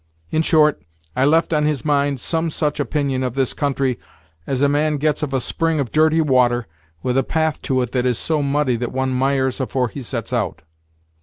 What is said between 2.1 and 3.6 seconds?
some such opinion of this